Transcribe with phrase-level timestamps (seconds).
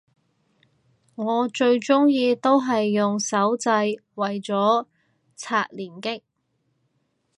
[1.13, 4.87] 我最鍾意都係用手掣為咗
[5.35, 6.23] 刷連擊